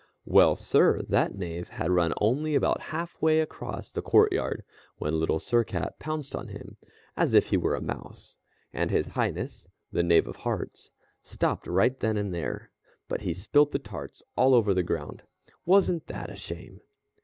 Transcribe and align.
Well, 0.25 0.55
Sir! 0.55 1.03
That 1.03 1.35
Knave 1.35 1.67
had 1.67 1.91
run 1.91 2.11
only 2.19 2.55
about 2.55 2.81
half 2.89 3.21
way 3.21 3.39
across 3.39 3.91
the 3.91 4.01
courtyard 4.01 4.63
when 4.97 5.19
Little 5.19 5.37
Sir 5.37 5.63
Cat 5.63 5.99
pounced 5.99 6.35
on 6.35 6.47
him 6.47 6.77
as 7.15 7.35
if 7.35 7.49
he 7.49 7.57
were 7.57 7.75
a 7.75 7.81
mouse, 7.81 8.39
and 8.73 8.89
his 8.89 9.05
Highness, 9.05 9.67
the 9.91 10.01
Knave 10.01 10.25
of 10.27 10.37
Hearts, 10.37 10.89
stopped 11.21 11.67
right 11.67 11.99
then 11.99 12.17
and 12.17 12.33
there, 12.33 12.71
but 13.07 13.21
he 13.21 13.31
spilt 13.35 13.71
the 13.73 13.77
tarts 13.77 14.23
all 14.35 14.55
over 14.55 14.73
the 14.73 14.81
ground. 14.81 15.21
Wasn't 15.67 16.07
that 16.07 16.31
a 16.31 16.35
shame? 16.35 16.81